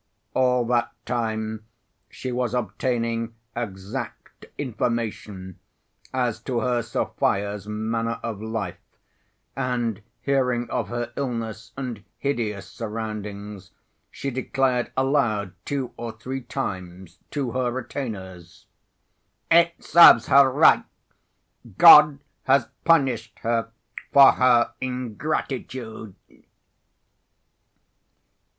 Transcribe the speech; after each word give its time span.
All 0.33 0.65
that 0.65 0.89
time 1.05 1.63
she 2.09 2.31
was 2.31 2.55
obtaining 2.55 3.35
exact 3.55 4.47
information 4.57 5.59
as 6.11 6.39
to 6.39 6.61
her 6.61 6.81
Sofya's 6.81 7.67
manner 7.67 8.19
of 8.23 8.41
life, 8.41 8.79
and 9.55 10.01
hearing 10.23 10.67
of 10.71 10.87
her 10.89 11.13
illness 11.15 11.71
and 11.77 12.03
hideous 12.17 12.67
surroundings 12.67 13.69
she 14.09 14.31
declared 14.31 14.91
aloud 14.97 15.53
two 15.65 15.93
or 15.97 16.11
three 16.11 16.41
times 16.41 17.19
to 17.29 17.51
her 17.51 17.71
retainers: 17.71 18.65
"It 19.51 19.83
serves 19.83 20.25
her 20.29 20.49
right. 20.51 20.83
God 21.77 22.23
has 22.45 22.69
punished 22.85 23.37
her 23.43 23.69
for 24.11 24.31
her 24.31 24.73
ingratitude." 24.81 26.15